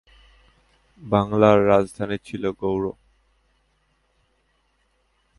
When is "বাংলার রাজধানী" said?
1.01-2.17